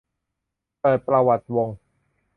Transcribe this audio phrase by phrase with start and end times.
[0.79, 1.69] เปิดประวัติวง